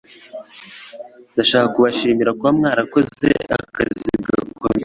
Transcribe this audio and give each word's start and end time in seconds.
Ndashaka 1.33 1.67
kubashimira 1.75 2.35
kuba 2.37 2.49
mwarakoze 2.57 3.27
akazi 3.57 4.09
gakomeye. 4.25 4.79